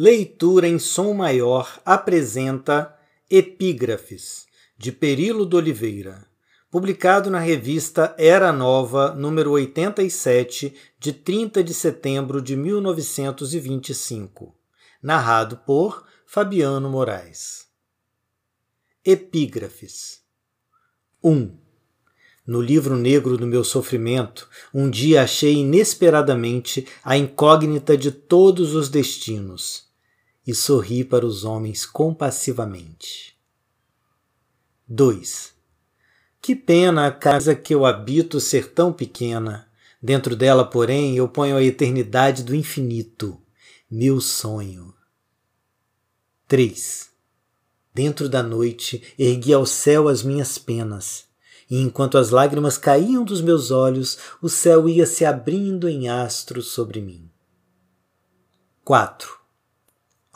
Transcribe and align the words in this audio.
Leitura 0.00 0.68
em 0.68 0.78
som 0.78 1.12
maior 1.12 1.80
apresenta 1.84 2.96
Epígrafes, 3.28 4.46
de 4.78 4.92
Perilo 4.92 5.44
de 5.44 5.56
Oliveira, 5.56 6.24
publicado 6.70 7.28
na 7.28 7.40
revista 7.40 8.14
Era 8.16 8.52
Nova, 8.52 9.12
número 9.12 9.50
87, 9.50 10.72
de 11.00 11.12
30 11.12 11.64
de 11.64 11.74
setembro 11.74 12.40
de 12.40 12.54
1925, 12.54 14.56
narrado 15.02 15.56
por 15.66 16.06
Fabiano 16.24 16.88
Moraes. 16.88 17.66
Epígrafes 19.04 20.20
1. 21.24 21.58
No 22.46 22.60
livro 22.60 22.94
negro 22.94 23.36
do 23.36 23.48
meu 23.48 23.64
sofrimento, 23.64 24.48
um 24.72 24.88
dia 24.88 25.24
achei 25.24 25.54
inesperadamente 25.54 26.86
a 27.02 27.16
incógnita 27.16 27.96
de 27.96 28.12
todos 28.12 28.76
os 28.76 28.88
destinos 28.88 29.87
e 30.48 30.54
sorri 30.54 31.04
para 31.04 31.26
os 31.26 31.44
homens 31.44 31.84
compassivamente. 31.84 33.38
2. 34.88 35.52
Que 36.40 36.56
pena 36.56 37.06
a 37.06 37.12
casa 37.12 37.54
que 37.54 37.74
eu 37.74 37.84
habito 37.84 38.40
ser 38.40 38.72
tão 38.72 38.90
pequena. 38.90 39.68
Dentro 40.00 40.34
dela, 40.34 40.64
porém, 40.64 41.14
eu 41.14 41.28
ponho 41.28 41.54
a 41.54 41.62
eternidade 41.62 42.42
do 42.42 42.54
infinito, 42.54 43.38
meu 43.90 44.22
sonho. 44.22 44.94
3. 46.46 47.10
Dentro 47.92 48.26
da 48.26 48.42
noite, 48.42 49.02
ergui 49.18 49.52
ao 49.52 49.66
céu 49.66 50.08
as 50.08 50.22
minhas 50.22 50.56
penas, 50.56 51.26
e 51.70 51.78
enquanto 51.78 52.16
as 52.16 52.30
lágrimas 52.30 52.78
caíam 52.78 53.22
dos 53.22 53.42
meus 53.42 53.70
olhos, 53.70 54.16
o 54.40 54.48
céu 54.48 54.88
ia 54.88 55.04
se 55.04 55.26
abrindo 55.26 55.90
em 55.90 56.08
astros 56.08 56.68
sobre 56.68 57.02
mim. 57.02 57.30
4. 58.82 59.38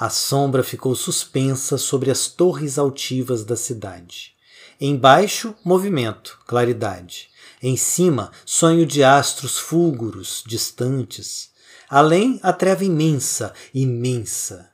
A 0.02 0.10
sombra 0.10 0.64
ficou 0.64 0.96
suspensa 0.96 1.78
sobre 1.78 2.10
as 2.10 2.26
torres 2.26 2.76
altivas 2.76 3.44
da 3.44 3.54
cidade. 3.54 4.34
Embaixo, 4.80 5.54
movimento, 5.64 6.40
claridade. 6.44 7.28
Em 7.62 7.76
cima, 7.76 8.32
sonho 8.44 8.84
de 8.84 9.04
astros 9.04 9.60
fúlguros, 9.60 10.42
distantes. 10.44 11.52
Além, 11.88 12.40
a 12.42 12.52
treva 12.52 12.84
imensa, 12.84 13.54
imensa. 13.72 14.72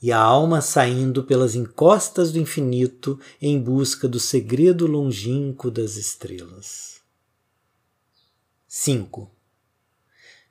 E 0.00 0.10
a 0.10 0.18
alma 0.18 0.62
saindo 0.62 1.24
pelas 1.24 1.54
encostas 1.54 2.32
do 2.32 2.38
infinito 2.38 3.20
em 3.42 3.60
busca 3.60 4.08
do 4.08 4.18
segredo 4.18 4.86
longínquo 4.86 5.70
das 5.70 5.96
estrelas. 5.96 7.02
5. 8.66 9.30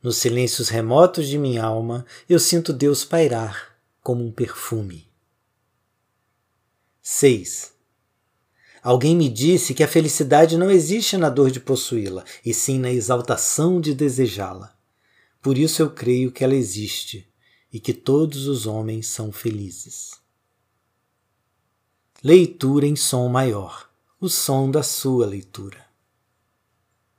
Nos 0.03 0.17
silêncios 0.17 0.69
remotos 0.69 1.27
de 1.27 1.39
minha 1.39 1.63
alma, 1.63 2.05
eu 2.29 2.38
sinto 2.39 2.71
Deus 2.71 3.03
pairar 3.03 3.72
como 4.03 4.23
um 4.23 4.31
perfume. 4.31 5.09
6. 7.01 7.73
Alguém 8.83 9.15
me 9.15 9.29
disse 9.29 9.73
que 9.73 9.81
a 9.81 9.87
felicidade 9.87 10.57
não 10.57 10.69
existe 10.69 11.15
na 11.15 11.29
dor 11.29 11.49
de 11.49 11.61
possuí-la, 11.61 12.25
e 12.45 12.53
sim 12.53 12.77
na 12.77 12.91
exaltação 12.91 13.79
de 13.79 13.95
desejá-la. 13.95 14.77
Por 15.41 15.57
isso 15.57 15.81
eu 15.81 15.89
creio 15.89 16.31
que 16.31 16.43
ela 16.43 16.53
existe 16.53 17.27
e 17.71 17.79
que 17.79 17.93
todos 17.93 18.45
os 18.45 18.65
homens 18.65 19.07
são 19.07 19.31
felizes. 19.31 20.21
Leitura 22.21 22.85
em 22.85 22.95
som 22.95 23.27
maior 23.29 23.89
o 24.19 24.29
som 24.29 24.71
da 24.71 24.83
sua 24.83 25.25
leitura. 25.25 25.92